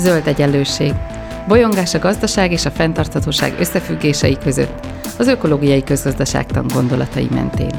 [0.00, 0.92] Zöld egyenlőség.
[1.48, 4.86] Bolyongás a gazdaság és a fenntarthatóság összefüggései között,
[5.18, 7.70] az ökológiai közgazdaságtan gondolatai mentén.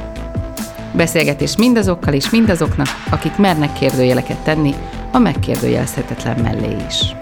[0.95, 4.73] Beszélgetés mindazokkal és mindazoknak, akik mernek kérdőjeleket tenni
[5.11, 7.15] a megkérdőjelezhetetlen mellé is.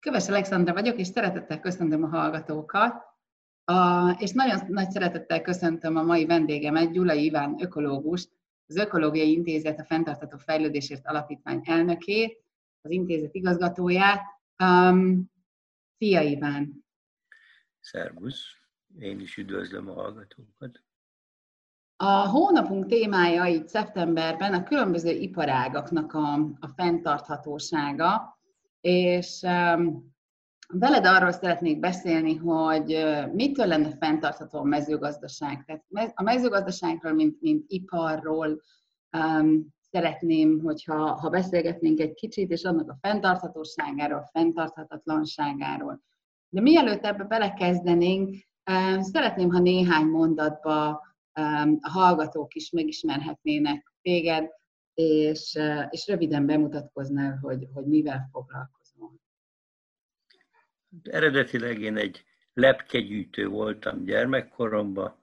[0.00, 2.94] Köves Alexandra vagyok, és szeretettel köszöntöm a hallgatókat.
[3.64, 8.28] A, és nagyon nagy szeretettel köszöntöm a mai vendégemet, Gyula Iván ökológust,
[8.70, 12.44] az Ökológiai Intézet a Fentartató Fejlődésért Alapítvány elnökét,
[12.80, 14.22] az intézet igazgatóját.
[14.64, 15.30] Um,
[15.98, 16.84] szia Iván!
[17.80, 18.42] Szervusz!
[18.98, 20.82] Én is üdvözlöm a hallgatókat!
[21.96, 28.38] A hónapunk témája itt szeptemberben a különböző iparágaknak a, a fenntarthatósága,
[28.80, 30.14] és um,
[30.72, 35.64] veled arról szeretnék beszélni, hogy mitől lenne fenntartható a mezőgazdaság.
[35.64, 38.60] Tehát a mezőgazdaságról, mint, mint iparról
[39.18, 46.02] um, szeretném, hogyha ha beszélgetnénk egy kicsit, és annak a fenntarthatóságáról, fenntarthatatlanságáról.
[46.48, 48.28] De mielőtt ebbe belekezdenénk,
[48.70, 54.48] um, szeretném, ha néhány mondatba um, a hallgatók is megismerhetnének téged,
[54.94, 58.79] és, uh, és röviden bemutatkoznál, hogy, hogy mivel foglalkozol.
[61.02, 65.18] Eredetileg én egy lepkegyűjtő voltam gyermekkoromban,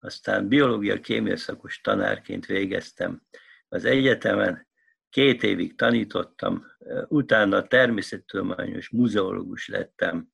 [0.00, 3.22] aztán biológia kémia szakos tanárként végeztem
[3.68, 4.66] az egyetemen,
[5.10, 6.66] két évig tanítottam,
[7.08, 10.28] utána természettudományos muzeológus lettem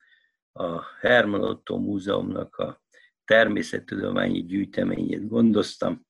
[0.53, 2.83] a Herman Otto Múzeumnak a
[3.25, 6.07] természettudományi gyűjteményét gondoztam,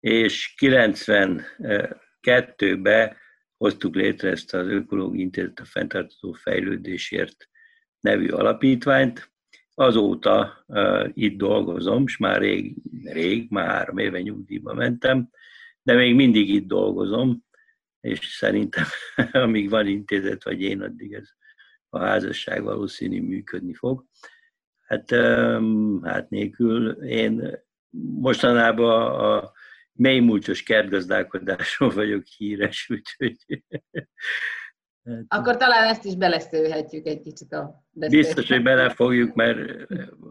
[0.00, 3.16] és 92-ben
[3.56, 7.48] hoztuk létre ezt az Ökológiai Intézet a fenntartható fejlődésért
[8.06, 9.30] nevű alapítványt.
[9.74, 15.28] Azóta uh, itt dolgozom, és már rég, rég, már három éve nyugdíjba mentem,
[15.82, 17.44] de még mindig itt dolgozom,
[18.00, 18.84] és szerintem
[19.44, 21.28] amíg van intézet, vagy én, addig ez
[21.88, 24.04] a házasság valószínű működni fog.
[24.80, 25.10] Hát,
[26.02, 27.64] hát nélkül én
[28.20, 29.52] mostanában a
[29.92, 33.36] mélymúltos kertgazdálkodásról vagyok híres, úgyhogy
[35.28, 39.58] Akkor talán ezt is beleszőhetjük egy kicsit a Biztos, hogy belefogjuk, mert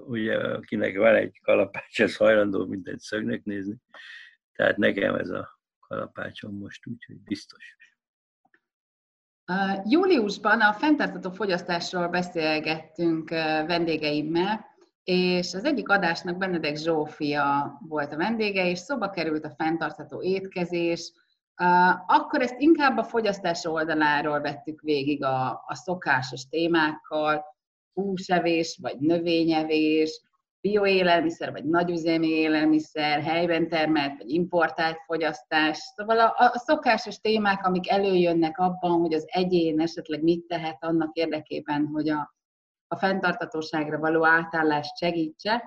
[0.07, 3.75] ugye akinek van egy kalapács, az hajlandó mindent szögnek nézni.
[4.53, 7.75] Tehát nekem ez a kalapácsom most, úgyhogy biztos.
[9.51, 13.37] Uh, júliusban a fenntartható fogyasztásról beszélgettünk uh,
[13.67, 14.65] vendégeimmel,
[15.03, 21.11] és az egyik adásnak Benedek Zsófia volt a vendége, és szoba került a fenntartható étkezés,
[22.07, 27.45] akkor ezt inkább a fogyasztás oldaláról vettük végig a, a szokásos témákkal,
[27.93, 30.21] húsevés vagy növényevés,
[30.61, 35.77] bioélelmiszer vagy nagyüzemi élelmiszer, helyben termelt vagy importált fogyasztás.
[35.77, 41.16] Szóval a, a szokásos témák, amik előjönnek abban, hogy az egyén esetleg mit tehet annak
[41.16, 42.35] érdekében, hogy a,
[42.87, 45.63] a fenntartatóságra való átállást segítse.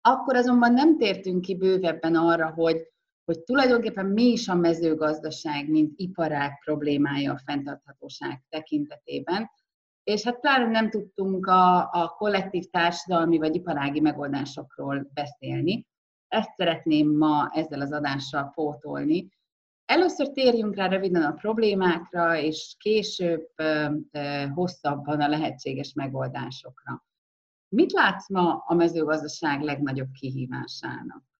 [0.00, 2.91] Akkor azonban nem tértünk ki bővebben arra, hogy
[3.24, 9.50] hogy tulajdonképpen mi is a mezőgazdaság, mint iparág problémája a fenntarthatóság tekintetében,
[10.04, 15.86] és hát pláne nem tudtunk a, a kollektív társadalmi vagy iparági megoldásokról beszélni.
[16.28, 19.28] Ezt szeretném ma ezzel az adással pótolni.
[19.84, 23.48] Először térjünk rá röviden a problémákra, és később
[24.54, 27.04] hosszabban a lehetséges megoldásokra.
[27.68, 31.31] Mit látsz ma a mezőgazdaság legnagyobb kihívásának?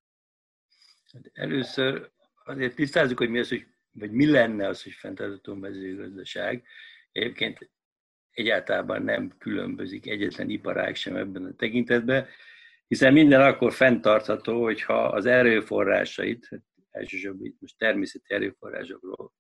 [1.12, 2.10] Hát először
[2.44, 6.64] azért tisztázzuk, hogy mi az, hogy, vagy mi lenne az, hogy fenntartható mezőgazdaság.
[7.12, 7.70] Egyébként
[8.30, 12.26] egyáltalán nem különbözik egyetlen iparág sem ebben a tekintetben,
[12.86, 19.32] hiszen minden akkor fenntartható, hogyha az erőforrásait, hát elsősorban itt most természeti erőforrásokról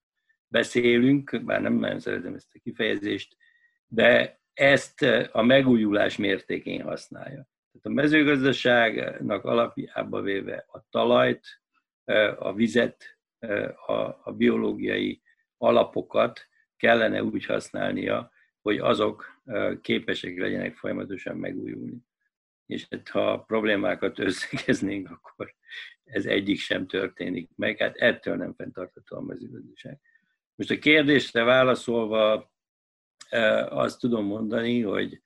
[0.48, 3.36] beszélünk, bár nem nagyon szeretem ezt a kifejezést,
[3.86, 5.02] de ezt
[5.32, 7.48] a megújulás mértékén használja.
[7.72, 11.61] Tehát a mezőgazdaságnak alapjába véve a talajt,
[12.38, 13.18] a vizet,
[14.24, 15.22] a, biológiai
[15.56, 19.42] alapokat kellene úgy használnia, hogy azok
[19.80, 21.96] képesek legyenek folyamatosan megújulni.
[22.66, 25.54] És hát, ha problémákat összegeznénk, akkor
[26.04, 27.78] ez egyik sem történik meg.
[27.78, 30.00] Hát ettől nem fenntartható a mezőgazdaság.
[30.54, 32.52] Most a kérdésre válaszolva
[33.68, 35.22] azt tudom mondani, hogy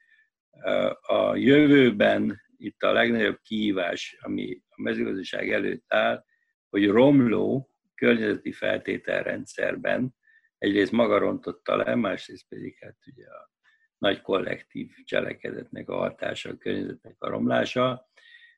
[1.01, 6.25] a jövőben itt a legnagyobb kihívás, ami a mezőgazdaság előtt áll,
[6.71, 10.15] hogy romló környezeti feltételrendszerben
[10.59, 13.51] egyrészt maga rontotta le, másrészt pedig hát ugye a
[13.99, 18.09] nagy kollektív cselekedetnek a hatása, a környezetnek a romlása.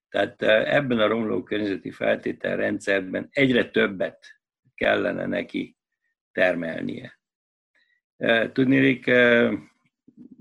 [0.09, 4.27] Tehát e, ebben a romló környezeti feltételrendszerben egyre többet
[4.75, 5.77] kellene neki
[6.33, 7.21] termelnie.
[8.53, 9.05] Tudnélik,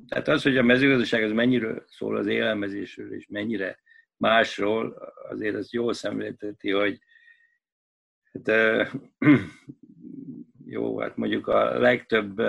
[0.08, 3.80] tehát az, hogy a mezőgazdaság az mennyire szól az élelmezésről, és mennyire
[4.18, 7.00] másról, azért az jól szemlélteti, hogy
[8.46, 8.92] hát,
[10.66, 12.40] jó, hát mondjuk a legtöbb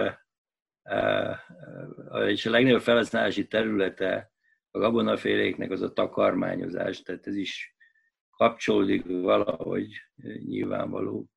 [2.26, 4.32] és a legnagyobb felhasználási területe
[4.70, 7.76] a gabonaféléknek az a takarmányozás, tehát ez is
[8.30, 9.88] kapcsolódik valahogy
[10.46, 11.28] nyilvánvaló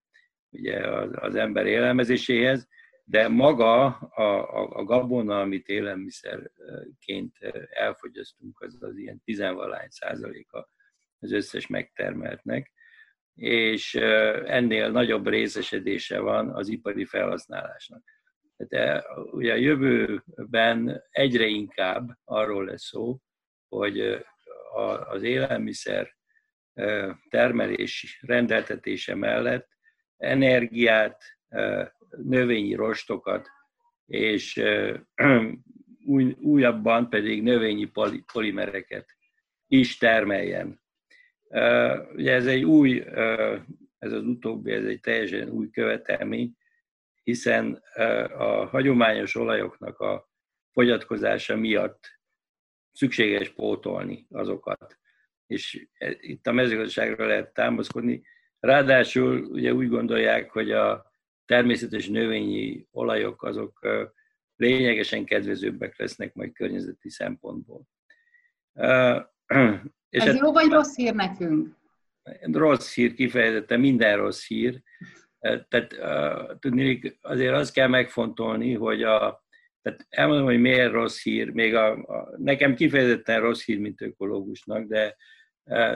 [0.50, 2.68] ugye az, az ember élelmezéséhez,
[3.04, 7.38] de maga a, a, a gabona, amit élelmiszerként
[7.70, 10.70] elfogyasztunk, az az ilyen tizenvalány százaléka
[11.20, 12.72] az összes megtermeltnek,
[13.36, 13.94] és
[14.46, 18.04] ennél nagyobb részesedése van az ipari felhasználásnak.
[18.58, 23.18] De ugye a jövőben egyre inkább arról lesz szó,
[23.68, 24.26] hogy
[25.10, 26.16] az élelmiszer
[27.30, 29.68] termelés rendeltetése mellett
[30.18, 31.24] energiát,
[32.10, 33.48] növényi rostokat,
[34.06, 34.64] és
[36.06, 37.92] új, újabban pedig növényi
[38.34, 39.16] polimereket
[39.68, 40.82] is termeljen.
[42.16, 43.04] Ugye ez egy új,
[43.98, 46.58] ez az utóbbi, ez egy teljesen új követelmény,
[47.24, 47.74] hiszen
[48.38, 50.30] a hagyományos olajoknak a
[50.72, 52.20] fogyatkozása miatt
[52.92, 55.00] szükséges pótolni azokat.
[55.48, 58.24] És e, itt a mezőgazdaságra lehet támaszkodni.
[58.60, 61.12] Ráadásul ugye úgy gondolják, hogy a
[61.46, 63.80] természetes növényi olajok azok
[64.56, 67.88] lényegesen kedvezőbbek lesznek majd környezeti szempontból.
[70.12, 71.76] És Ez hát, jó vagy rossz hír nekünk?
[72.42, 74.82] Rossz hír, kifejezetten minden rossz hír.
[75.40, 75.96] Tehát
[76.60, 79.46] tudni, azért azt kell megfontolni, hogy a,
[79.82, 84.88] tehát elmondom, hogy miért rossz hír, még a, a, nekem kifejezetten rossz hír, mint ökológusnak,
[84.88, 85.16] de,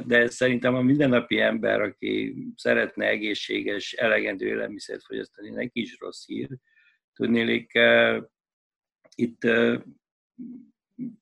[0.06, 6.50] de szerintem a mindennapi ember, aki szeretne egészséges, elegendő élelmiszert fogyasztani, neki is rossz hír.
[7.14, 7.72] Tudnélik,
[9.16, 9.48] itt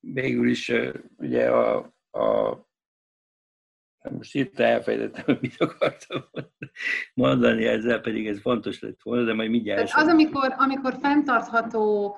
[0.00, 0.72] végül is
[1.16, 1.76] ugye a,
[2.10, 2.58] a
[4.10, 6.24] most itt elfejtettem, hogy mit akartam
[7.14, 9.90] mondani ezzel, pedig ez fontos lett volna, de majd mindjárt...
[9.94, 12.16] Az, amikor, amikor fenntartható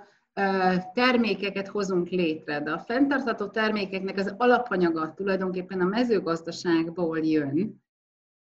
[0.93, 7.85] termékeket hozunk létre, de a fenntartható termékeknek az alapanyaga tulajdonképpen a mezőgazdaságból jön,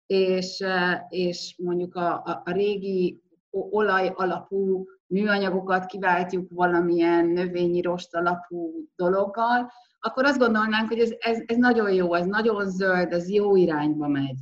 [0.06, 0.64] és,
[1.08, 9.72] és mondjuk a, a, a régi olaj alapú műanyagokat kiváltjuk valamilyen növényi rost alapú dologgal,
[10.00, 14.08] akkor azt gondolnánk, hogy ez, ez, ez nagyon jó, ez nagyon zöld, ez jó irányba
[14.08, 14.36] megy.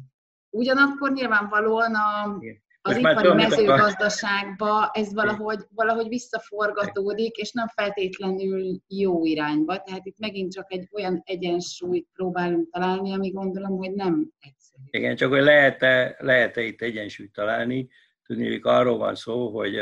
[0.50, 2.38] Ugyanakkor nyilvánvalóan a,
[2.80, 9.78] az Most ipari mezőgazdaságba ez valahogy, valahogy visszaforgatódik, és nem feltétlenül jó irányba.
[9.78, 14.82] Tehát itt megint csak egy olyan egyensúlyt próbálunk találni, ami gondolom, hogy nem egyszerű.
[14.90, 17.88] Igen, csak hogy lehet-e, lehet-e itt egyensúlyt találni.
[18.22, 19.76] Tudni, hogy arról van szó, hogy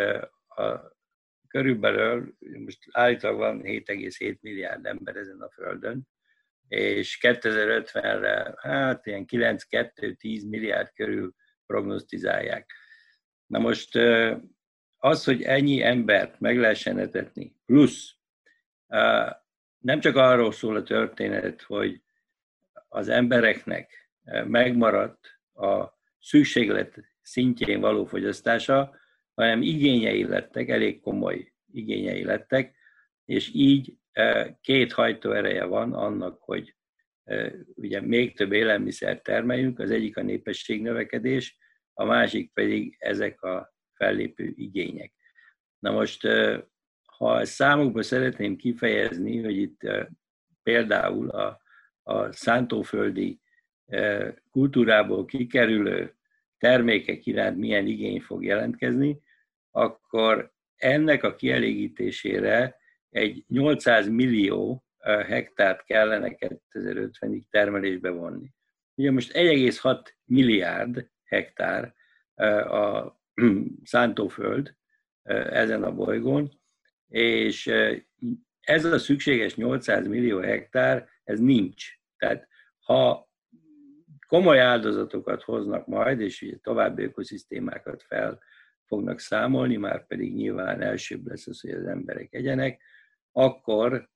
[0.47, 0.94] a,
[1.55, 2.35] körülbelül,
[2.65, 6.09] most állítólag van 7,7 milliárd ember ezen a Földön,
[6.69, 11.35] és 2050-re hát ilyen 9-2-10 milliárd körül
[11.67, 12.71] prognosztizálják.
[13.47, 13.99] Na most
[14.97, 18.15] az, hogy ennyi embert meg lehessen etetni, plusz
[19.79, 22.03] nem csak arról szól a történet, hogy
[22.89, 24.11] az embereknek
[24.47, 25.85] megmaradt a
[26.21, 29.03] szükséglet szintjén való fogyasztása,
[29.35, 32.75] hanem igényei lettek, elég komoly igényei lettek,
[33.25, 33.97] és így
[34.61, 36.75] két hajtóereje van annak, hogy
[37.75, 41.56] ugye még több élelmiszer termeljünk, az egyik a népesség növekedés,
[41.93, 45.13] a másik pedig ezek a fellépő igények.
[45.79, 46.29] Na most,
[47.06, 49.81] ha számokba szeretném kifejezni, hogy itt
[50.63, 51.61] például a,
[52.03, 53.41] a szántóföldi
[54.51, 56.15] kultúrából kikerülő
[56.58, 59.23] termékek iránt milyen igény fog jelentkezni,
[59.77, 62.77] akkor ennek a kielégítésére
[63.11, 64.85] egy 800 millió
[65.27, 68.53] hektárt kellene 2050-ig termelésbe vonni.
[68.95, 71.95] Ugye most 1,6 milliárd hektár
[72.69, 73.17] a
[73.85, 74.77] szántóföld
[75.51, 76.61] ezen a bolygón,
[77.09, 77.67] és
[78.61, 81.85] ez a szükséges 800 millió hektár, ez nincs.
[82.17, 83.29] Tehát ha
[84.27, 88.43] komoly áldozatokat hoznak majd, és további ökoszisztémákat fel
[88.94, 92.82] fognak számolni, már pedig nyilván elsőbb lesz az, hogy az emberek egyenek,
[93.32, 94.08] akkor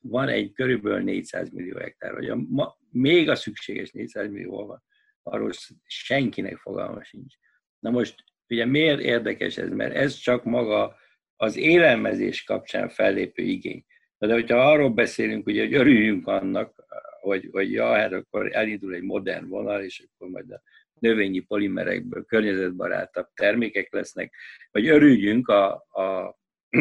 [0.00, 4.82] van egy körülbelül 400 millió hektár, vagy a, ma, még a szükséges 400 millió van,
[5.22, 5.50] arról
[5.86, 7.34] senkinek fogalma sincs.
[7.78, 9.70] Na most ugye miért érdekes ez?
[9.70, 10.96] Mert ez csak maga
[11.36, 13.84] az élelmezés kapcsán fellépő igény.
[14.18, 16.84] De hogyha arról beszélünk, ugye, hogy örüljünk annak,
[17.20, 20.62] hogy, hogy ja, hát akkor elindul egy modern vonal, és akkor majd a
[21.02, 24.34] növényi polimerekből környezetbarátabb termékek lesznek,
[24.70, 26.38] vagy örüljünk a, a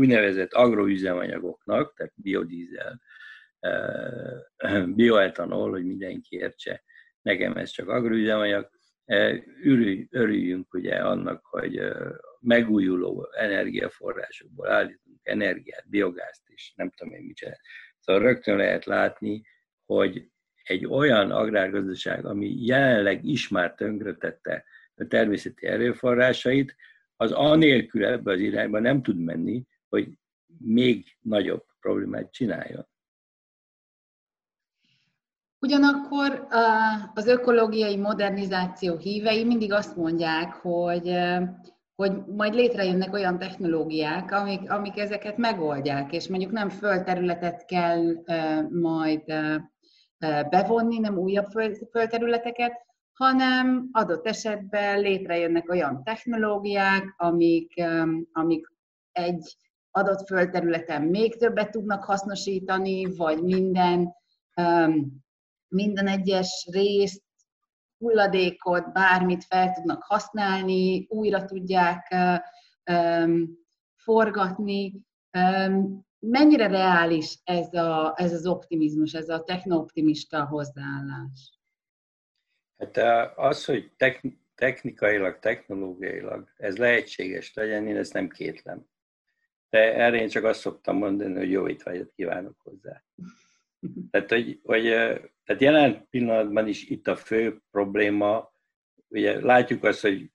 [0.00, 3.00] úgynevezett agroüzemanyagoknak, tehát biodízel,
[4.96, 6.82] bioetanol, hogy mindenki értse,
[7.22, 8.70] nekem ez csak agroüzemanyag,
[10.10, 11.80] örüljünk ugye annak, hogy
[12.40, 17.58] megújuló energiaforrásokból állítunk energiát, biogázt is, nem tudom én mit.
[17.98, 19.42] Szóval rögtön lehet látni,
[19.84, 20.30] hogy
[20.64, 24.64] egy olyan agrárgazdaság, ami jelenleg is már tönkretette
[24.96, 26.76] a természeti erőforrásait,
[27.16, 30.08] az anélkül ebbe az irányba nem tud menni, hogy
[30.58, 32.86] még nagyobb problémát csináljon.
[35.58, 36.46] Ugyanakkor
[37.14, 41.16] az ökológiai modernizáció hívei mindig azt mondják, hogy,
[41.94, 48.02] hogy majd létrejönnek olyan technológiák, amik, amik ezeket megoldják, és mondjuk nem földterületet kell
[48.70, 49.22] majd
[50.50, 51.50] bevonni, nem újabb
[51.90, 52.72] földterületeket,
[53.12, 57.82] hanem adott esetben létrejönnek olyan technológiák, amik,
[58.32, 58.66] amik
[59.12, 59.56] egy
[59.90, 64.14] adott földterületen még többet tudnak hasznosítani, vagy minden,
[65.68, 67.22] minden egyes részt,
[67.98, 72.14] hulladékot, bármit fel tudnak használni, újra tudják
[73.96, 75.02] forgatni.
[76.18, 81.58] Mennyire reális ez, a, ez az optimizmus, ez a technooptimista hozzáállás?
[82.76, 82.96] Hát
[83.38, 83.92] az, hogy
[84.54, 88.86] technikailag, technológiailag ez lehetséges legyen, én ezt nem kétlem.
[89.70, 93.02] De erre én csak azt szoktam mondani, hogy jó étvágyat kívánok hozzá.
[94.10, 94.82] Tehát, hogy, hogy
[95.44, 98.52] tehát jelen pillanatban is itt a fő probléma,
[99.08, 100.30] ugye látjuk azt, hogy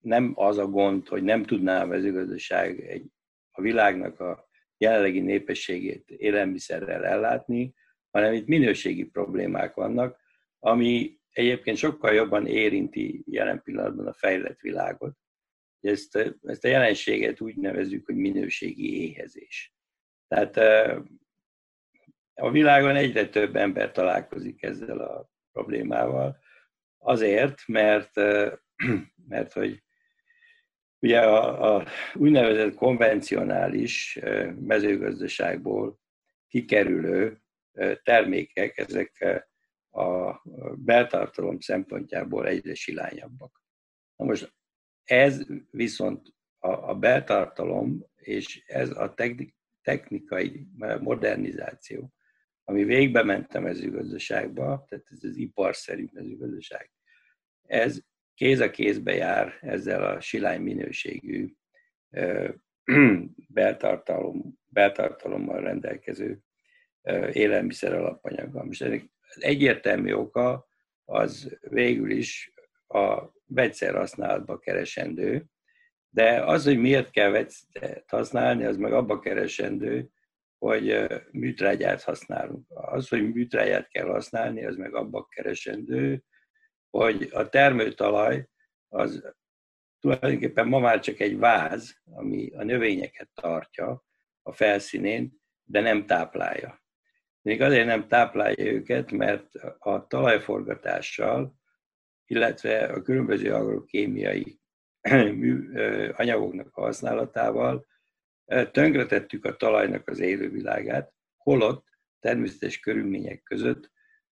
[0.00, 3.10] nem az a gond, hogy nem tudná a mezőgazdaság egy,
[3.58, 7.74] a világnak a jelenlegi népességét élelmiszerrel ellátni,
[8.10, 10.20] hanem itt minőségi problémák vannak,
[10.58, 15.16] ami egyébként sokkal jobban érinti jelen pillanatban a fejlett világot.
[15.80, 19.74] Ezt, ezt a jelenséget úgy nevezzük, hogy minőségi éhezés.
[20.28, 20.56] Tehát
[22.34, 26.38] a világon egyre több ember találkozik ezzel a problémával,
[26.98, 28.14] azért, mert,
[29.32, 29.82] mert hogy
[31.00, 34.18] ugye a, a úgynevezett konvencionális
[34.60, 36.00] mezőgazdaságból
[36.48, 37.40] kikerülő
[38.02, 39.42] termékek, ezek
[39.90, 40.42] a
[40.76, 43.62] beltartalom szempontjából egyre silányabbak.
[44.16, 44.54] Na most
[45.04, 49.14] ez viszont a, a beltartalom és ez a
[49.82, 50.66] technikai
[51.00, 52.12] modernizáció,
[52.64, 56.90] ami végbe ment a mezőgazdaságba, tehát ez az iparszerű mezőgazdaság,
[57.62, 58.00] ez
[58.38, 61.52] kéz a kézbe jár ezzel a silány minőségű
[63.48, 66.38] beltartalom, beltartalommal rendelkező
[67.32, 68.64] élelmiszer alapanyaggal.
[68.64, 70.68] Most ennek az egyértelmű oka
[71.04, 72.52] az végül is
[72.86, 75.44] a vegyszer használatba keresendő,
[76.10, 80.08] de az, hogy miért kell vegyszert használni, az meg abba keresendő,
[80.58, 82.66] hogy műtrágyát használunk.
[82.68, 86.22] Az, hogy műtrágyát kell használni, az meg abba keresendő,
[86.90, 88.48] hogy a termőtalaj
[88.88, 89.32] az
[90.00, 94.04] tulajdonképpen ma már csak egy váz, ami a növényeket tartja
[94.42, 96.82] a felszínén, de nem táplálja.
[97.42, 101.56] Még azért nem táplálja őket, mert a talajforgatással,
[102.26, 104.60] illetve a különböző agrokémiai
[106.20, 107.86] anyagoknak a használatával
[108.70, 111.86] tönkretettük a talajnak az élővilágát, holott
[112.20, 113.90] természetes körülmények között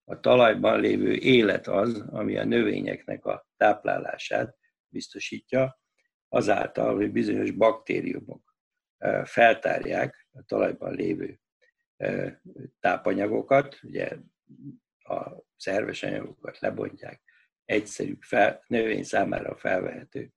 [0.08, 4.56] a talajban lévő élet az, ami a növényeknek a táplálását
[4.88, 5.80] biztosítja,
[6.28, 8.56] azáltal, hogy bizonyos baktériumok
[9.24, 11.40] feltárják a talajban lévő
[12.80, 14.08] tápanyagokat, ugye
[14.98, 17.22] a szerves anyagokat lebontják,
[17.64, 20.32] egyszerű fel, növény számára felvehető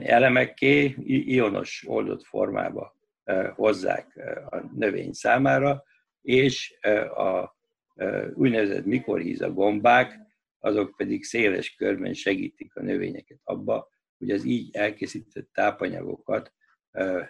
[0.00, 2.96] elemekké, ionos oldott formába
[3.54, 4.16] hozzák
[4.50, 5.84] a növény számára,
[6.20, 6.78] és
[7.16, 7.57] a
[8.34, 10.18] úgynevezett mikorhíza gombák,
[10.58, 13.88] azok pedig széles körben segítik a növényeket abba,
[14.18, 16.52] hogy az így elkészített tápanyagokat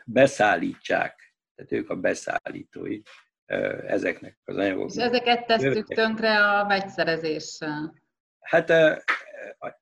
[0.04, 3.00] beszállítsák, tehát ők a beszállítói
[3.86, 4.96] ezeknek az anyagoknak.
[4.96, 7.94] És ezeket tesszük tönkre a vegyszerezéssel?
[8.40, 8.72] Hát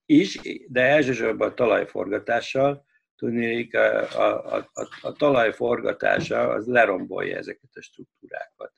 [0.07, 2.85] is, de elsősorban a talajforgatással,
[3.17, 8.73] tudnék, a, a, a, a talajforgatása az lerombolja ezeket a struktúrákat.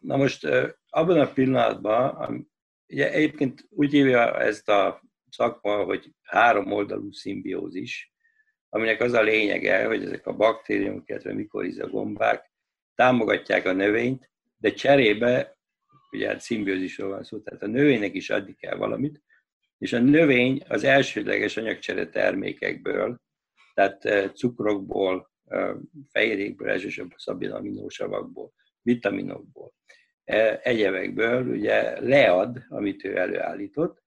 [0.00, 0.48] Na most
[0.88, 2.48] abban a pillanatban,
[2.88, 8.12] ugye egyébként úgy hívja ezt a szakma, hogy három oldalú szimbiózis,
[8.68, 12.52] aminek az a lényege, hogy ezek a baktériumok, illetve mikoriza gombák
[12.94, 15.58] támogatják a növényt, de cserébe
[16.10, 19.22] ugye hát szimbiózisról van szó, tehát a növénynek is adni kell valamit,
[19.78, 23.20] és a növény az elsődleges anyagcsere termékekből,
[23.74, 25.30] tehát cukrokból,
[26.08, 29.72] fehérjékből, elsősorban szabinaminósavakból, vitaminokból,
[30.62, 34.02] egyebekből ugye lead, amit ő előállított,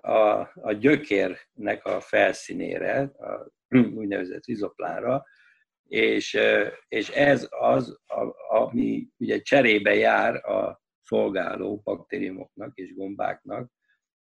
[0.00, 3.52] a, a gyökérnek a felszínére, a
[4.00, 5.24] úgynevezett rizoplánra,
[5.88, 6.38] és,
[6.88, 7.98] és ez az,
[8.48, 13.72] ami ugye cserébe jár a szolgáló baktériumoknak és gombáknak,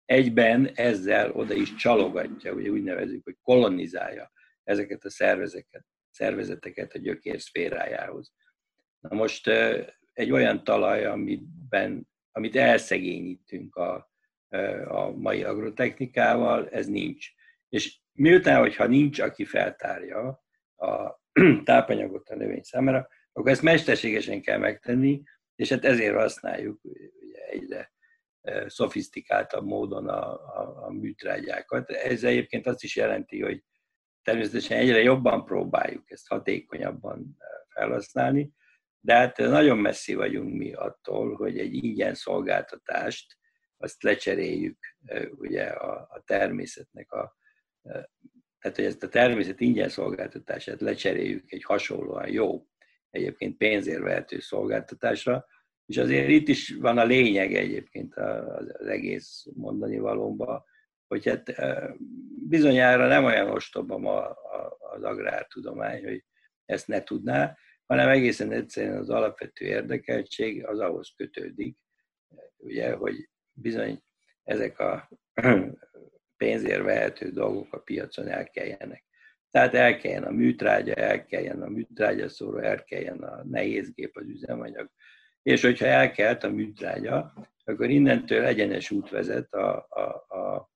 [0.05, 4.31] egyben ezzel oda is csalogatja, ugye úgy nevezzük, hogy kolonizálja
[4.63, 8.33] ezeket a szervezeteket, szervezeteket a gyökér szférájához.
[8.99, 9.47] Na most
[10.13, 14.11] egy olyan talaj, amiben, amit elszegényítünk a,
[14.87, 17.27] a mai agrotechnikával, ez nincs.
[17.69, 20.43] És miután, hogyha nincs, aki feltárja
[20.75, 21.21] a
[21.63, 25.23] tápanyagot a növény számára, akkor ezt mesterségesen kell megtenni,
[25.55, 27.91] és hát ezért használjuk ugye egyre
[28.67, 31.89] szofisztikáltabb módon a, a, a műtrágyákat.
[31.89, 33.63] Ez egyébként azt is jelenti, hogy
[34.21, 37.37] természetesen egyre jobban próbáljuk ezt hatékonyabban
[37.69, 38.51] felhasználni,
[39.07, 43.37] de hát nagyon messzi vagyunk mi attól, hogy egy ingyen szolgáltatást
[43.77, 44.77] azt lecseréljük
[45.31, 47.37] ugye a, a természetnek a,
[48.59, 52.67] tehát hogy ezt a természet ingyen szolgáltatását lecseréljük egy hasonlóan jó,
[53.09, 55.45] egyébként pénzért vehető szolgáltatásra,
[55.85, 60.63] és azért itt is van a lényeg egyébként az egész mondani valóban,
[61.07, 61.55] hogy hát
[62.47, 64.19] bizonyára nem olyan ostoba ma
[64.95, 66.23] az agrártudomány, hogy
[66.65, 71.77] ezt ne tudná, hanem egészen egyszerűen az alapvető érdekeltség az ahhoz kötődik,
[72.57, 74.03] ugye, hogy bizony
[74.43, 75.09] ezek a
[76.37, 79.05] pénzért vehető dolgok a piacon elkeljenek.
[79.51, 84.89] Tehát elkeljen a műtrágya, elkeljen a műtrágya szóró, elkeljen a nehézgép, az üzemanyag.
[85.41, 87.33] És hogyha elkelt a műtrágya,
[87.65, 90.69] akkor innentől egyenes út vezet a, a, a, a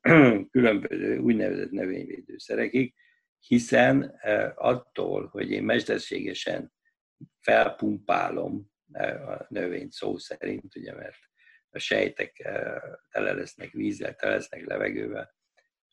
[0.50, 2.94] különböző úgynevezett növényvédőszerekig,
[3.38, 6.72] hiszen e, attól, hogy én mesterségesen
[7.40, 11.18] felpumpálom e, a növényt szó szerint, ugye, mert
[11.70, 15.36] a sejtek e, tele lesznek vízzel, tele lesznek levegővel,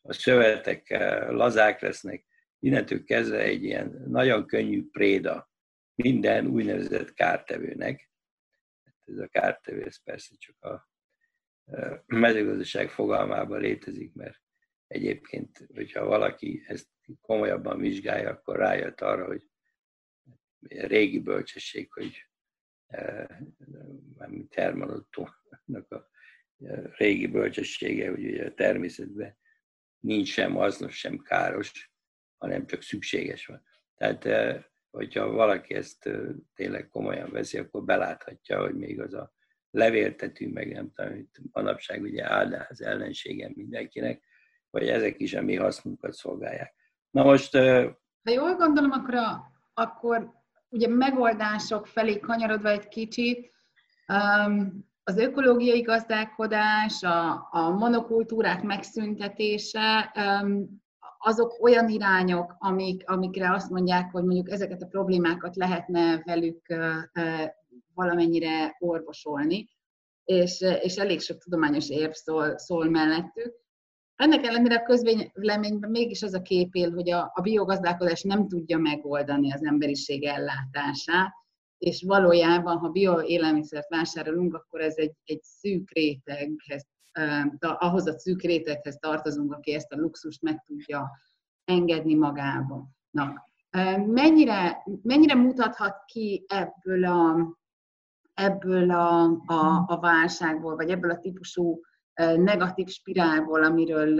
[0.01, 0.89] a szövetek
[1.29, 2.25] lazák lesznek,
[2.59, 5.51] innentől kezdve egy ilyen nagyon könnyű préda
[5.95, 8.09] minden úgynevezett kártevőnek.
[9.05, 10.89] Ez a kártevő, ez persze csak a
[12.05, 14.41] mezőgazdaság fogalmában létezik, mert
[14.87, 16.87] egyébként, hogyha valaki ezt
[17.21, 19.49] komolyabban vizsgálja, akkor rájött arra, hogy
[20.67, 22.27] régi bölcsesség, hogy
[24.17, 26.09] mármint Hermanottónak a
[26.97, 29.37] régi bölcsessége, hogy ugye a természetben
[29.99, 31.91] nincs sem hasznos, sem káros,
[32.37, 33.63] hanem csak szükséges van.
[33.95, 34.27] Tehát,
[34.89, 36.09] hogyha valaki ezt
[36.53, 39.33] tényleg komolyan veszi, akkor beláthatja, hogy még az a
[39.69, 44.23] levéltető, meg nem tudom, hogy manapság ugye áldáz ellenségem mindenkinek,
[44.69, 46.75] vagy ezek is a mi hasznunkat szolgálják.
[47.15, 47.57] Na most...
[48.23, 50.31] Ha jól gondolom, akkor, a, akkor
[50.69, 53.51] ugye megoldások felé kanyarodva egy kicsit,
[55.03, 60.11] az ökológiai gazdálkodás, a, a monokultúrák megszüntetése,
[61.17, 66.65] azok olyan irányok, amik, amikre azt mondják, hogy mondjuk ezeket a problémákat lehetne velük
[67.93, 69.69] valamennyire orvosolni,
[70.23, 73.64] és, és elég sok tudományos érv szól, szól mellettük.
[74.15, 78.77] Ennek ellenére a közvéleményben mégis az a kép él, hogy a, a biogazdálkodás nem tudja
[78.77, 81.33] megoldani az emberiség ellátását,
[81.77, 86.87] és valójában, ha bioélelmiszert vásárolunk, akkor ez egy, egy szűk réteghez,
[87.59, 91.11] ahhoz a szűk réteghez tartozunk, aki ezt a luxust meg tudja
[91.65, 92.87] engedni magába.
[93.09, 93.33] Na,
[94.05, 97.57] mennyire, mennyire mutathat ki ebből a,
[98.33, 101.81] ebből a, a, a válságból, vagy ebből a típusú
[102.15, 104.15] negatív spirálból, amiről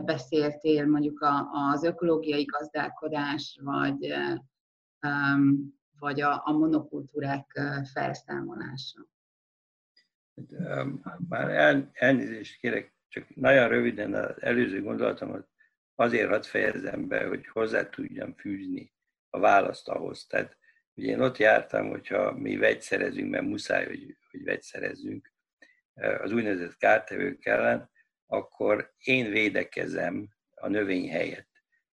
[0.00, 4.14] beszéltél, mondjuk az ökológiai gazdálkodás, vagy,
[5.98, 7.60] vagy a, monokultúrák
[7.92, 9.06] felszámolása.
[11.28, 15.48] Már el, elnézést kérek, csak nagyon röviden az előző gondolatomat
[15.94, 18.92] azért hadd fejezem be, hogy hozzá tudjam fűzni
[19.30, 20.26] a választ ahhoz.
[20.26, 20.56] Tehát
[20.94, 25.32] ugye én ott jártam, hogyha mi vegyszerezünk, mert muszáj, hogy, hogy vegyszerezzünk,
[26.22, 27.90] az úgynevezett kártevők ellen,
[28.26, 31.48] akkor én védekezem a növény helyett.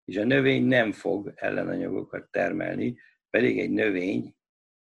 [0.06, 4.36] És a növény nem fog ellenanyagokat termelni, pedig egy növény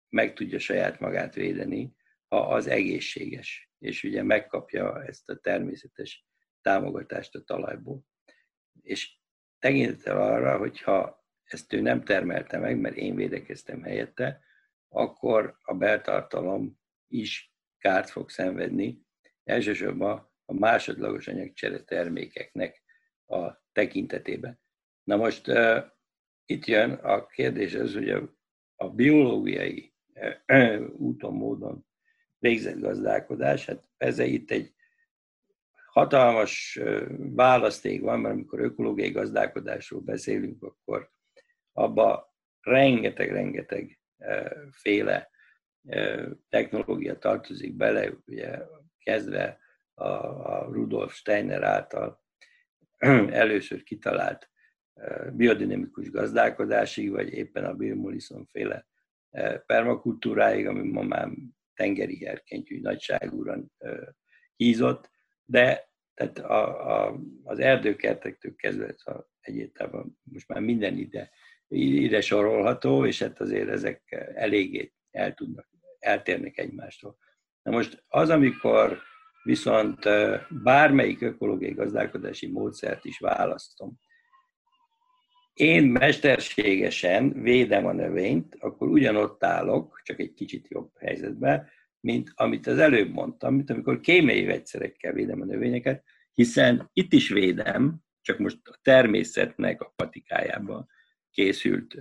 [0.09, 1.97] meg tudja saját magát védeni,
[2.29, 6.27] ha az egészséges, és ugye megkapja ezt a természetes
[6.63, 8.05] támogatást a talajból.
[8.83, 9.19] És
[9.59, 14.41] tekintettel arra, hogyha ezt ő nem termelte meg, mert én védekeztem helyette,
[14.89, 16.79] akkor a beltartalom
[17.09, 19.07] is kárt fog szenvedni,
[19.49, 22.83] elsősorban a másodlagos anyagcsere termékeknek
[23.27, 24.61] a tekintetében.
[25.05, 25.85] Na most uh,
[26.45, 28.11] itt jön a kérdés az, hogy
[28.77, 29.95] a, biológiai
[30.47, 31.87] uh, úton, módon
[32.39, 34.75] végzett gazdálkodás, hát persze itt egy
[35.91, 36.81] hatalmas
[37.17, 41.11] választék van, mert amikor ökológiai gazdálkodásról beszélünk, akkor
[41.73, 44.01] abba rengeteg-rengeteg
[44.71, 45.31] féle
[46.49, 48.59] technológia tartozik bele, ugye
[48.99, 49.59] kezdve
[49.95, 52.23] a, a Rudolf Steiner által
[53.43, 54.51] először kitalált
[55.33, 58.87] biodinamikus gazdálkodásig, vagy éppen a Bill Mollison féle
[59.67, 61.29] permakultúráig, ami ma már
[61.75, 63.73] tengeri erkentyű nagyságúran
[64.57, 65.11] hízott,
[65.45, 68.95] de tehát a, a, az erdőkertektől kezdve
[69.41, 71.31] egyáltalán most már minden ide,
[71.69, 74.03] ide sorolható, és hát azért ezek
[74.35, 77.19] eléggé el tudnak, eltérnek egymástól.
[77.69, 78.99] Na most az, amikor
[79.43, 79.99] viszont
[80.63, 83.99] bármelyik ökológiai gazdálkodási módszert is választom,
[85.55, 91.69] én mesterségesen védem a növényt, akkor ugyanott állok, csak egy kicsit jobb helyzetben,
[92.01, 97.29] mint amit az előbb mondtam, mint amikor kémiai vegyszerekkel védem a növényeket, hiszen itt is
[97.29, 100.89] védem, csak most a természetnek a patikájában
[101.31, 101.97] készült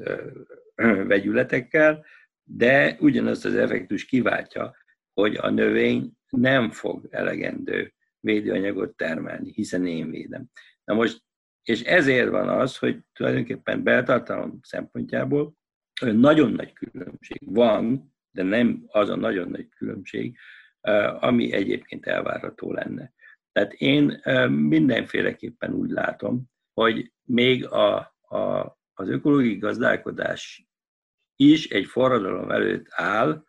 [1.07, 2.05] vegyületekkel,
[2.43, 4.75] de ugyanazt az effektus kiváltja,
[5.21, 10.45] hogy a növény nem fog elegendő védőanyagot termelni, hiszen én védem.
[10.83, 11.23] Na most,
[11.63, 15.53] és ezért van az, hogy tulajdonképpen beltartalom szempontjából
[16.01, 20.37] nagyon nagy különbség van de nem az a nagyon nagy különbség,
[21.19, 23.13] ami egyébként elvárható lenne.
[23.51, 30.67] Tehát én mindenféleképpen úgy látom, hogy még a, a, az ökológiai gazdálkodás
[31.35, 33.43] is egy forradalom előtt áll,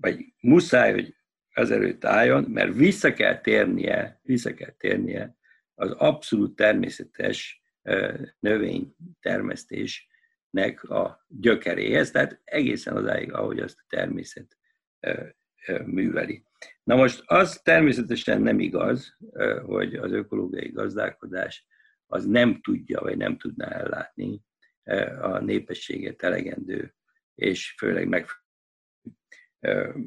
[0.00, 1.16] vagy muszáj, hogy
[1.48, 5.36] ezelőtt álljon, mert vissza kell térnie, vissza kell térnie
[5.74, 7.62] az abszolút természetes
[8.38, 10.08] növénytermesztés
[10.50, 14.58] nek a gyökeréhez, tehát egészen odáig, ahogy azt a természet
[15.84, 16.44] műveli.
[16.82, 19.16] Na most az természetesen nem igaz,
[19.62, 21.66] hogy az ökológiai gazdálkodás
[22.06, 24.42] az nem tudja, vagy nem tudná ellátni
[25.20, 26.94] a népességet elegendő,
[27.34, 28.26] és főleg meg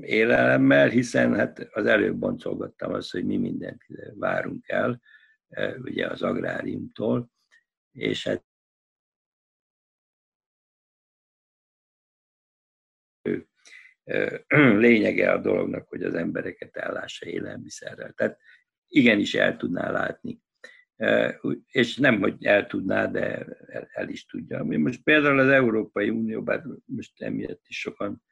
[0.02, 3.82] élelemmel, hiszen hát az előbb boncolgattam azt, hogy mi mindent
[4.14, 5.02] várunk el,
[5.78, 7.32] ugye az agráriumtól,
[7.92, 8.46] és hát
[14.84, 18.12] lényege a dolognak, hogy az embereket ellássa élelmiszerrel.
[18.12, 18.40] Tehát
[18.88, 20.42] igenis el tudná látni.
[21.72, 24.64] És nem, hogy el tudná, de el, el is tudja.
[24.64, 26.52] Most például az Európai Unió,
[26.86, 28.24] most emiatt is sokan,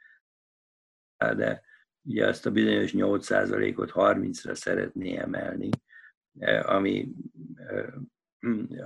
[1.34, 1.62] de
[2.02, 5.70] ugye azt a bizonyos 8%-ot 30-ra szeretné emelni,
[6.62, 7.08] ami,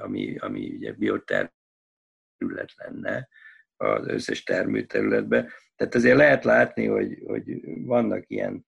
[0.01, 1.51] ami, ami ugye bioterület
[2.75, 3.27] lenne
[3.77, 5.49] az összes termőterületben.
[5.75, 8.65] Tehát azért lehet látni, hogy, hogy vannak ilyen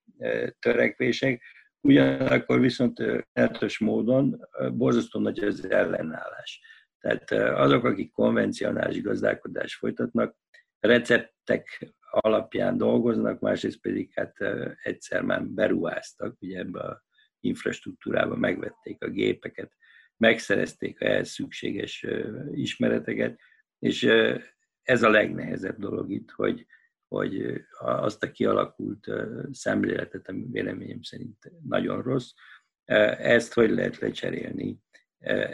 [0.60, 1.42] törekvések,
[1.82, 3.04] ugyanakkor viszont
[3.34, 6.62] eltös módon borzasztó nagy az ellenállás.
[7.00, 10.36] Tehát azok, akik konvencionális gazdálkodást folytatnak,
[10.80, 14.38] receptek alapján dolgoznak, másrészt pedig hát
[14.84, 17.04] egyszer már beruháztak, ugye ebbe a
[17.40, 19.72] infrastruktúrába megvették a gépeket,
[20.18, 22.06] megszerezték a szükséges
[22.52, 23.40] ismereteket,
[23.80, 24.04] és
[24.82, 26.66] ez a legnehezebb dolog itt, hogy,
[27.08, 29.08] hogy azt a kialakult
[29.52, 32.32] szemléletet, ami véleményem szerint nagyon rossz,
[33.18, 34.80] ezt hogy lehet lecserélni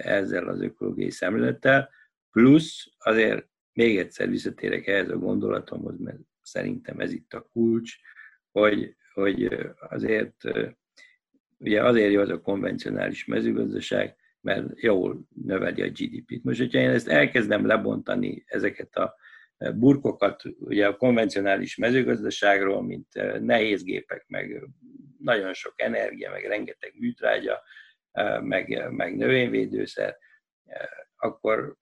[0.02, 1.90] ezzel az ökológiai szemlélettel,
[2.32, 7.96] plusz azért még egyszer visszatérek ehhez a gondolatomhoz, mert szerintem ez itt a kulcs,
[8.52, 9.58] hogy, hogy
[9.90, 10.36] azért
[11.58, 16.44] ugye azért jó az a konvencionális mezőgazdaság, mert jól növeli a GDP-t.
[16.44, 19.16] Most, hogyha én ezt elkezdem lebontani, ezeket a
[19.76, 24.68] burkokat ugye a konvencionális mezőgazdaságról, mint eh, nehéz gépek, meg
[25.20, 27.62] nagyon sok energia, meg rengeteg műtrágya,
[28.42, 30.18] meg, meg növényvédőszer,
[31.16, 31.76] akkor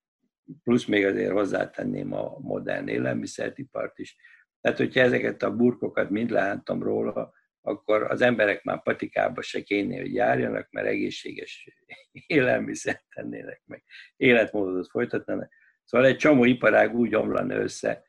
[0.64, 4.18] plusz még azért hozzátenném a modern élelmiszeripart is.
[4.66, 9.98] Tehát, hogyha ezeket a burkokat mind lehántam róla, akkor az emberek már patikába se kéne,
[9.98, 11.70] hogy járjanak, mert egészséges
[12.28, 13.84] élelmiszert tennének meg,
[14.16, 15.52] életmódot folytatnának
[15.84, 18.04] Szóval egy csomó iparág úgy omlana össze,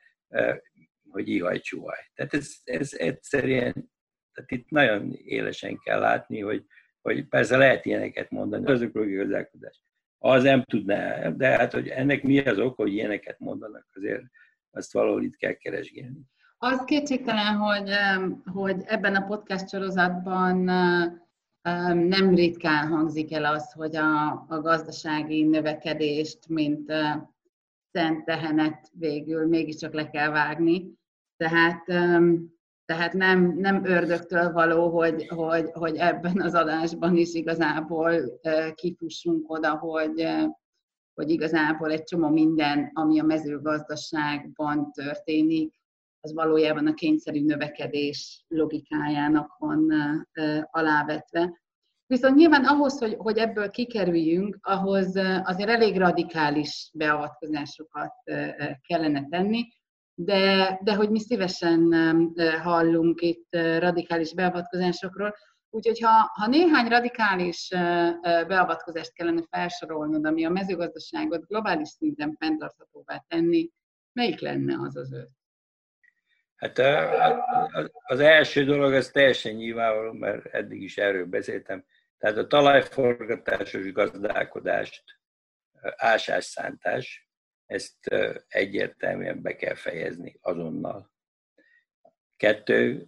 [1.08, 2.10] hogy ihaj csuhaj.
[2.14, 3.90] Tehát ez, ez egyszerűen,
[4.32, 6.64] tehát itt nagyon élesen kell látni, hogy,
[7.00, 9.82] hogy persze lehet ilyeneket mondani, az ökológiai gazdálkodás.
[10.18, 14.22] Az nem tudná, de hát, hogy ennek mi az ok, hogy ilyeneket mondanak, azért
[14.70, 16.20] azt valahol itt kell keresgélni.
[16.58, 17.90] Az kétségtelen, hogy,
[18.52, 20.56] hogy ebben a podcast sorozatban
[21.94, 26.92] nem ritkán hangzik el az, hogy a, a gazdasági növekedést, mint
[27.92, 30.92] szent tehenet végül mégiscsak le kell vágni.
[31.36, 31.84] Tehát,
[32.84, 38.40] tehát nem, nem ördögtől való, hogy, hogy, hogy ebben az adásban is igazából
[38.74, 40.28] kifussunk oda, hogy,
[41.14, 45.74] hogy igazából egy csomó minden, ami a mezőgazdaságban történik,
[46.26, 49.92] az valójában a kényszerű növekedés logikájának van
[50.70, 51.60] alávetve.
[52.06, 58.12] Viszont nyilván ahhoz, hogy, hogy ebből kikerüljünk, ahhoz azért elég radikális beavatkozásokat
[58.86, 59.68] kellene tenni,
[60.14, 61.94] de, de hogy mi szívesen
[62.62, 65.34] hallunk itt radikális beavatkozásokról,
[65.70, 67.68] Úgyhogy ha, ha néhány radikális
[68.22, 73.70] beavatkozást kellene felsorolnod, ami a mezőgazdaságot globális szinten fenntarthatóvá tenni,
[74.12, 75.35] melyik lenne az az öt?
[76.56, 76.78] Hát
[78.04, 81.84] az első dolog az teljesen nyilvánvaló, mert eddig is erről beszéltem.
[82.18, 85.04] Tehát a talajforgatásos gazdálkodást,
[85.96, 87.28] ásásszántás,
[87.66, 88.14] ezt
[88.48, 91.12] egyértelműen be kell fejezni azonnal.
[92.36, 93.06] Kettő,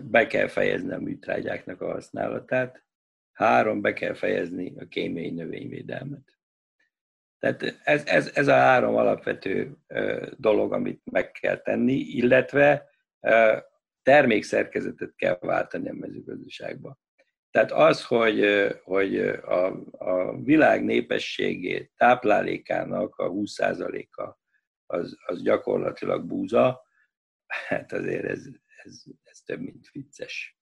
[0.00, 2.84] be kell fejezni a műtrágyáknak a használatát.
[3.32, 6.38] Három, be kell fejezni a kémiai növényvédelmet.
[7.42, 9.76] Tehát ez, ez, ez a három alapvető
[10.36, 12.90] dolog, amit meg kell tenni, illetve
[14.02, 16.98] termékszerkezetet kell váltani a mezőgazdaságba.
[17.50, 18.44] Tehát az, hogy,
[18.84, 24.36] hogy a, a világ népességét, táplálékának a 20%-a
[24.86, 26.82] az, az gyakorlatilag búza,
[27.68, 28.44] hát azért ez,
[28.84, 30.58] ez, ez több, mint vicces.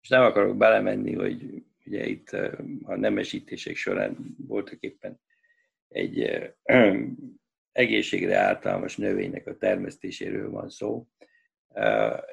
[0.00, 2.30] És nem akarok belemenni, hogy ugye itt
[2.82, 5.24] a nemesítések során voltak éppen
[5.88, 6.46] egy
[7.72, 11.06] egészségre általános növénynek a termesztéséről van szó,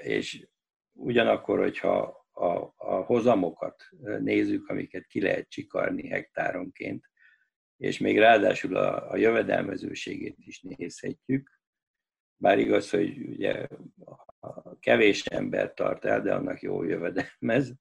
[0.01, 0.47] és
[0.93, 3.83] ugyanakkor, hogyha a, a hozamokat
[4.19, 7.11] nézzük, amiket ki lehet csikarni hektáronként,
[7.77, 11.61] és még ráadásul a, a jövedelmezőségét is nézhetjük,
[12.37, 13.67] bár igaz, hogy ugye
[14.79, 17.73] kevés ember tart el, de annak jó jövedelmez,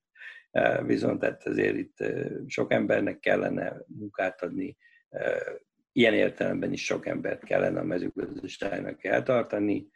[0.86, 1.96] viszont hát azért itt
[2.46, 4.76] sok embernek kellene munkát adni,
[5.92, 9.86] ilyen értelemben is sok embert kellene a mezőgazdaságnak eltartani,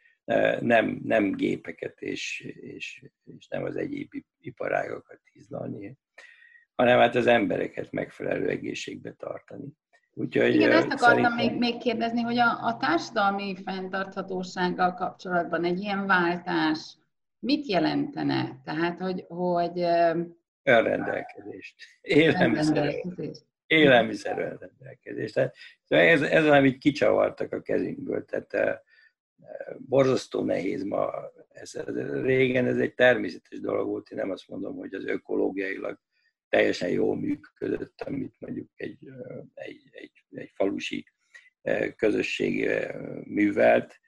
[0.59, 3.03] nem, nem gépeket és, és,
[3.37, 5.97] és nem az egyéb iparágakat hízlalni,
[6.75, 9.67] hanem hát az embereket megfelelő egészségbe tartani.
[10.13, 11.35] Úgyhogy Igen, ezt akartam szerintem...
[11.35, 16.97] még, még kérdezni, hogy a, a társadalmi fenntarthatósággal kapcsolatban egy ilyen váltás
[17.39, 18.61] mit jelentene?
[18.63, 19.25] Tehát, hogy...
[19.27, 19.79] hogy
[20.63, 21.75] Önrendelkezést.
[22.01, 23.45] Élelmiszerrendelkezést.
[23.67, 25.33] Élelmiszer önrendelkezést.
[25.33, 25.53] Tehát
[25.87, 28.25] ez, ez az, amit kicsavartak a kezünkből.
[28.25, 28.83] Tehát
[29.77, 31.11] borzasztó nehéz ma.
[31.49, 31.73] Ez,
[32.23, 35.99] régen ez egy természetes dolog volt, én nem azt mondom, hogy az ökológiailag
[36.49, 38.97] teljesen jól működött, amit mondjuk egy,
[39.53, 41.05] egy, egy, egy falusi
[41.95, 42.69] közösség
[43.23, 43.99] művelt,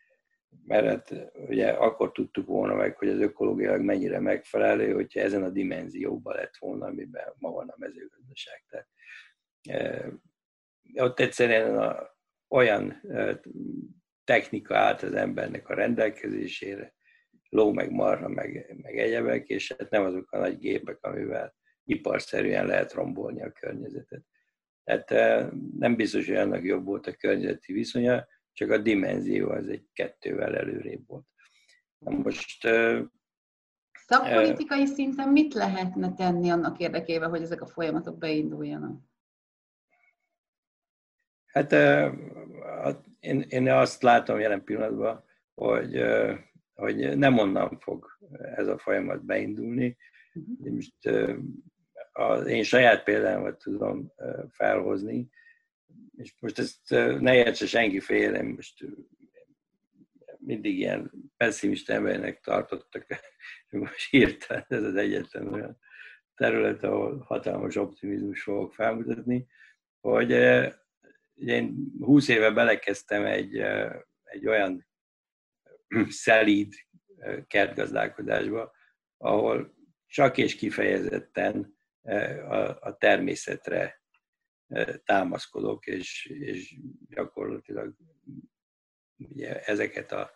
[0.66, 5.50] mert hát ugye akkor tudtuk volna meg, hogy az ökológiailag mennyire megfelelő, hogyha ezen a
[5.50, 8.64] dimenzióban lett volna, amiben ma van a mezőgazdaság.
[8.70, 8.88] Tehát,
[10.94, 12.18] ott egyszerűen a,
[12.48, 13.02] olyan
[14.24, 16.94] technika állt az embernek a rendelkezésére,
[17.50, 22.66] ló, meg marha, meg, meg egyebek, és hát nem azok a nagy gépek, amivel iparszerűen
[22.66, 24.24] lehet rombolni a környezetet.
[24.84, 25.10] Tehát
[25.78, 30.56] nem biztos, hogy annak jobb volt a környezeti viszonya, csak a dimenzió az egy kettővel
[30.56, 31.26] előrébb volt.
[31.98, 32.68] Na most...
[34.06, 39.09] Szakpolitikai szinten mit lehetne tenni annak érdekében, hogy ezek a folyamatok beinduljanak?
[41.52, 41.72] Hát
[43.20, 46.04] én, én azt látom jelen pillanatban, hogy,
[46.74, 48.18] hogy nem onnan fog
[48.56, 49.98] ez a folyamat beindulni.
[50.34, 50.74] Uh-huh.
[50.74, 51.10] Most
[52.12, 54.14] az én saját példámat tudom
[54.52, 55.30] felhozni,
[56.18, 58.86] és most ezt ne értse senki félre, most
[60.38, 63.06] mindig ilyen pessimista embernek tartottak,
[63.70, 65.78] most hirtelen ez az egyetlen olyan
[66.36, 69.48] terület, ahol hatalmas optimizmus fogok felmutatni,
[70.00, 70.32] hogy
[71.46, 73.58] én 20 éve belekezdtem egy,
[74.24, 74.88] egy olyan
[76.10, 76.74] szelíd
[77.48, 78.72] kertgazdálkodásba,
[79.18, 79.74] ahol
[80.08, 81.78] csak és kifejezetten
[82.80, 84.02] a, természetre
[85.04, 86.76] támaszkodok, és, és
[87.10, 87.96] gyakorlatilag
[89.18, 90.32] ugye ezeket a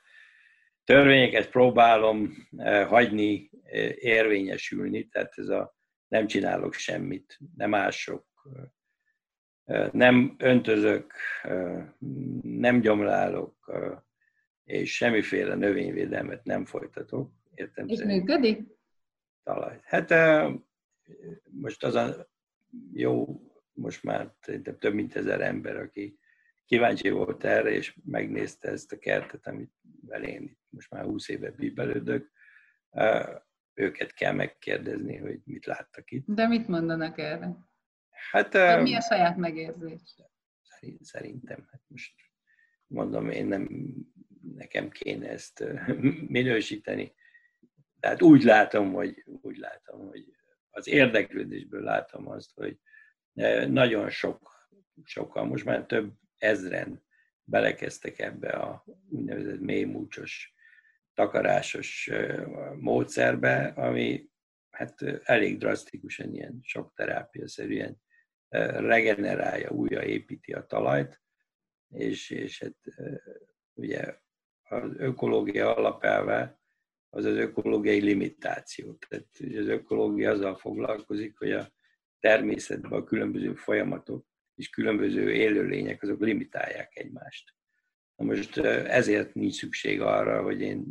[0.84, 2.48] törvényeket próbálom
[2.88, 3.50] hagyni
[3.96, 5.76] érvényesülni, tehát ez a
[6.08, 8.26] nem csinálok semmit, nem ások,
[9.92, 11.14] nem öntözök,
[12.42, 13.72] nem gyomlálok,
[14.64, 17.32] és semmiféle növényvédelmet nem folytatok.
[17.56, 18.62] Értem és működik?
[19.44, 19.80] Talaj.
[19.84, 20.14] Hát
[21.44, 22.30] most az a
[22.94, 23.42] jó,
[23.74, 24.34] most már
[24.80, 26.18] több mint ezer ember, aki
[26.66, 29.72] kíváncsi volt erre, és megnézte ezt a kertet, amit
[30.22, 32.32] én most már 20 éve bíbelődök,
[33.74, 36.26] őket kell megkérdezni, hogy mit láttak itt.
[36.28, 37.56] De mit mondanak erre?
[38.32, 40.02] Hát, De mi a saját megérzés?
[41.00, 42.14] Szerintem, hát most
[42.88, 43.94] mondom, én nem,
[44.56, 45.64] nekem kéne ezt
[46.28, 47.14] minősíteni.
[48.00, 50.26] Tehát úgy látom, hogy, úgy látom, hogy
[50.70, 52.80] az érdeklődésből látom azt, hogy
[53.68, 54.70] nagyon sok,
[55.04, 57.04] sokkal, most már több ezren
[57.44, 60.54] belekezdtek ebbe a úgynevezett mélymúcsos,
[61.14, 62.10] takarásos
[62.80, 64.30] módszerbe, ami
[64.70, 68.02] hát elég drasztikusan ilyen sok terápia-szerűen
[68.78, 71.22] regenerálja, újraépíti a talajt,
[71.90, 72.76] és, és hát
[73.74, 74.16] ugye
[74.64, 76.62] az ökológia alapelve
[77.10, 78.94] az az ökológiai limitáció.
[78.94, 81.72] Tehát az ökológia azzal foglalkozik, hogy a
[82.20, 87.56] természetben a különböző folyamatok és különböző élőlények azok limitálják egymást.
[88.16, 90.84] Na most ezért nincs szükség arra, hogy én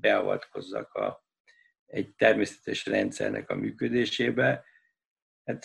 [0.00, 1.24] beavatkozzak a,
[1.86, 4.64] egy természetes rendszernek a működésébe.
[5.44, 5.64] Hát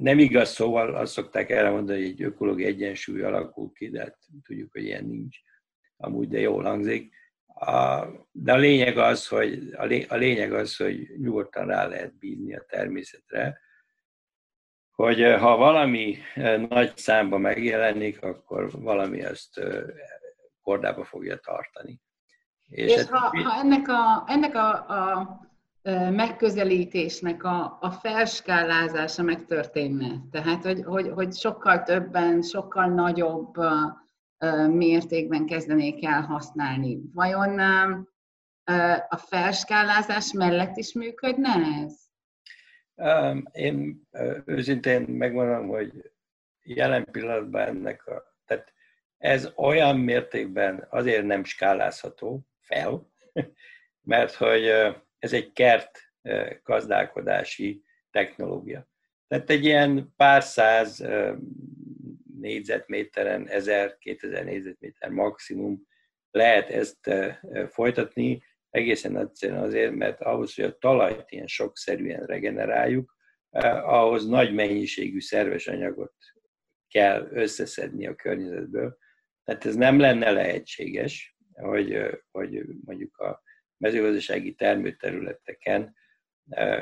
[0.00, 4.72] nem igaz, szóval azt szokták elmondani, hogy egy ökológiai egyensúly alakul ki, de hát tudjuk,
[4.72, 5.38] hogy ilyen nincs.
[5.96, 7.14] Amúgy, de jól hangzik.
[7.46, 9.74] A, de a lényeg az, hogy
[10.08, 13.60] a lényeg az, hogy nyugodtan rá lehet bízni a természetre,
[14.94, 16.16] hogy ha valami
[16.68, 19.60] nagy számba megjelenik, akkor valami azt
[20.62, 22.00] kordába fogja tartani.
[22.68, 25.40] És, és hát, ha, ha ennek a, ennek a, a
[26.10, 33.54] megközelítésnek a, a felskálázása megtörténne, tehát hogy, hogy, hogy sokkal többen, sokkal nagyobb
[34.68, 37.00] mértékben kezdenék el használni.
[37.12, 37.58] Vajon
[39.08, 41.50] a felskálázás mellett is működne
[41.82, 42.02] ez?
[43.52, 44.08] Én
[44.44, 46.12] őszintén megmondom, hogy
[46.62, 48.72] jelen pillanatban ennek a, tehát
[49.18, 53.10] ez olyan mértékben azért nem skálázható fel,
[54.12, 54.70] mert hogy
[55.24, 55.98] ez egy kert
[56.62, 58.88] gazdálkodási technológia.
[59.26, 61.06] Tehát egy ilyen pár száz
[62.40, 65.86] négyzetméteren, 1000-2000 négyzetméter maximum
[66.30, 67.10] lehet ezt
[67.68, 73.16] folytatni, egészen egyszerűen azért, mert ahhoz, hogy a talajt ilyen sokszerűen regeneráljuk,
[73.82, 76.14] ahhoz nagy mennyiségű szerves anyagot
[76.88, 78.98] kell összeszedni a környezetből.
[79.44, 83.42] Tehát ez nem lenne lehetséges, hogy, hogy mondjuk a
[83.76, 85.96] mezőgazdasági termőterületeken,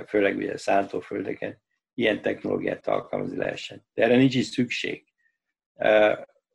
[0.06, 1.62] főleg ugye szántóföldeken
[1.94, 3.86] ilyen technológiát alkalmazni lehessen.
[3.94, 5.04] De erre nincs is szükség.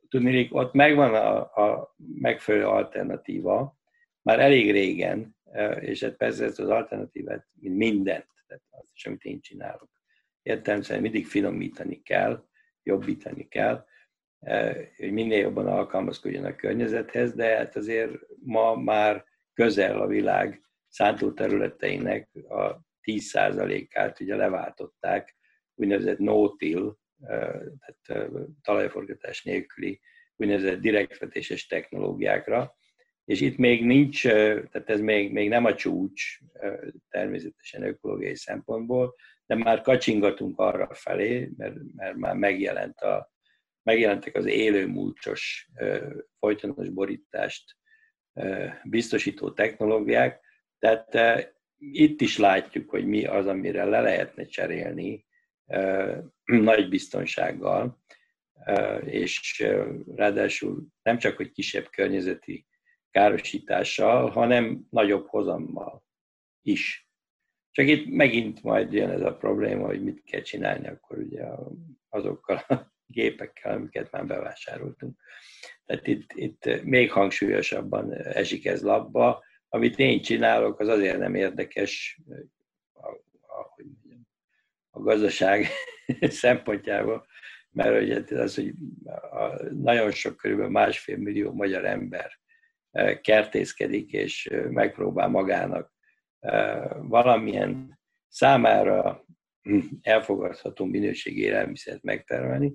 [0.08, 3.78] Tudni, ott megvan a, a megfelelő alternatíva,
[4.22, 5.36] már elég régen,
[5.80, 9.90] és hát persze ezt az alternatívát, mint mindent, tehát az is, amit én csinálok,
[10.42, 12.46] értelemszerűen mindig finomítani kell,
[12.82, 13.86] jobbítani kell,
[14.96, 18.12] hogy minél jobban alkalmazkodjon a környezethez, de hát azért
[18.44, 19.24] ma már
[19.58, 25.36] közel a világ szántóterületeinek a 10%-át ugye leváltották
[25.74, 26.96] úgynevezett no-till,
[27.78, 28.30] tehát
[28.62, 30.00] talajforgatás nélküli
[30.36, 32.76] úgynevezett direktvetéses technológiákra,
[33.24, 36.38] és itt még nincs, tehát ez még, még nem a csúcs
[37.08, 39.14] természetesen ökológiai szempontból,
[39.46, 43.32] de már kacsingatunk arra felé, mert, mert már megjelent a,
[43.82, 45.70] megjelentek az élő múlcsos
[46.38, 47.76] folytonos borítást
[48.84, 50.40] biztosító technológiák,
[50.78, 51.18] tehát
[51.78, 55.26] itt is látjuk, hogy mi az, amire le lehetne cserélni
[56.44, 58.02] nagy biztonsággal,
[59.04, 59.66] és
[60.14, 62.66] ráadásul nem csak, hogy kisebb környezeti
[63.10, 66.04] károsítással, hanem nagyobb hozammal
[66.62, 67.08] is.
[67.70, 71.44] Csak itt megint majd jön ez a probléma, hogy mit kell csinálni akkor ugye
[72.08, 75.20] azokkal a gépekkel, amiket már bevásároltunk.
[75.88, 79.44] Tehát itt, itt még hangsúlyosabban esik ez labba.
[79.68, 82.20] Amit én csinálok, az azért nem érdekes
[82.92, 83.08] a,
[83.58, 83.74] a,
[84.90, 85.66] a gazdaság
[86.42, 87.26] szempontjából,
[87.70, 88.72] mert ugye az, hogy
[89.30, 92.30] a, nagyon sok, körülbelül másfél millió magyar ember
[93.20, 95.92] kertészkedik, és megpróbál magának
[97.00, 97.98] valamilyen
[98.28, 99.24] számára
[100.02, 102.72] elfogadható minőségi élelmiszert megtermelni.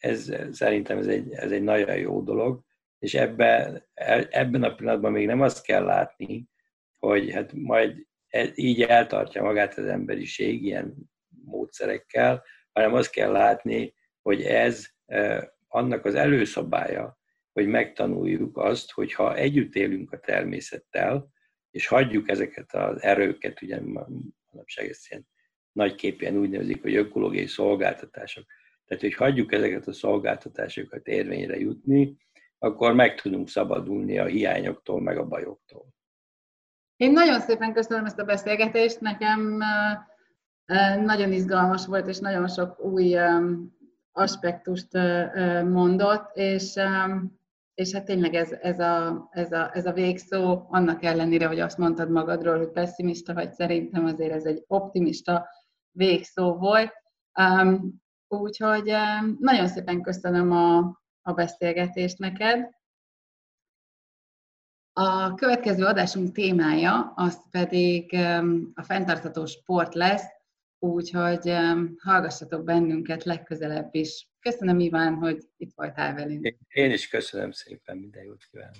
[0.00, 2.60] Ez, szerintem ez egy, ez egy nagyon jó dolog,
[2.98, 3.86] és ebben,
[4.30, 6.48] ebben a pillanatban még nem azt kell látni,
[6.98, 10.94] hogy hát majd e, így eltartja magát az emberiség ilyen
[11.44, 14.86] módszerekkel, hanem azt kell látni, hogy ez
[15.68, 17.18] annak az előszabálya,
[17.52, 21.32] hogy megtanuljuk azt, hogy ha együtt élünk a természettel,
[21.70, 25.28] és hagyjuk ezeket az erőket, ugye manapság ezt ilyen
[25.72, 28.44] nagyképűen úgy nevezik, hogy ökológiai szolgáltatások,
[28.90, 32.16] tehát hogy hagyjuk ezeket a szolgáltatásokat érvényre jutni,
[32.58, 35.86] akkor meg tudunk szabadulni a hiányoktól, meg a bajoktól.
[36.96, 39.62] Én nagyon szépen köszönöm ezt a beszélgetést, nekem
[41.04, 43.16] nagyon izgalmas volt, és nagyon sok új
[44.12, 44.92] aspektust
[45.64, 46.74] mondott, és,
[47.74, 51.78] és hát tényleg ez, ez, a, ez, a, ez a végszó, annak ellenére, hogy azt
[51.78, 55.48] mondtad magadról, hogy pessimista vagy, szerintem azért ez egy optimista
[55.90, 56.92] végszó volt.
[58.32, 58.92] Úgyhogy
[59.38, 60.78] nagyon szépen köszönöm a,
[61.22, 62.68] a beszélgetést neked.
[64.92, 68.14] A következő adásunk témája az pedig
[68.74, 70.24] a fenntartható sport lesz,
[70.78, 71.56] úgyhogy
[71.98, 74.28] hallgassatok bennünket legközelebb is.
[74.40, 76.56] Köszönöm, Iván, hogy itt voltál velünk.
[76.68, 78.76] Én is köszönöm szépen, minden jót kívánok.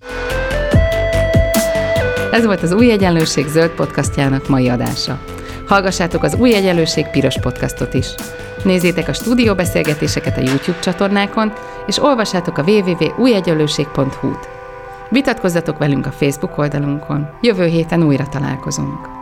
[2.32, 5.24] Ez volt az Új Egyenlőség zöld podcastjának mai adása.
[5.66, 8.14] Hallgassátok az Új Egyenlőség piros podcastot is.
[8.64, 11.52] Nézzétek a stúdióbeszélgetéseket a YouTube csatornákon,
[11.86, 14.48] és olvassátok a www.újegyenlőség.hu-t.
[15.08, 17.28] Vitatkozzatok velünk a Facebook oldalunkon.
[17.40, 19.19] Jövő héten újra találkozunk.